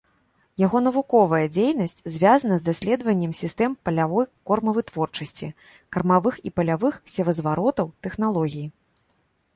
[0.61, 5.53] Яго навуковая дзейнасць звязана з даследаваннем сістэм палявой кормавытворчасці,
[5.97, 8.67] кармавых і палявых севазваротаў, тэхналогій.